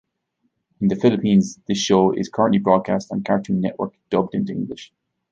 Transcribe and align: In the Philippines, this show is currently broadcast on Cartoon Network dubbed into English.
In 0.79 0.87
the 0.87 0.95
Philippines, 0.95 1.59
this 1.67 1.77
show 1.77 2.11
is 2.11 2.27
currently 2.27 2.57
broadcast 2.57 3.11
on 3.11 3.23
Cartoon 3.23 3.61
Network 3.61 3.93
dubbed 4.09 4.33
into 4.33 4.51
English. 4.51 4.91